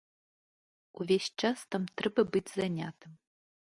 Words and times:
Увесь 1.03 1.29
час 1.41 1.57
там 1.75 1.83
трэба 2.01 2.21
быць 2.37 2.47
занятым. 2.57 3.11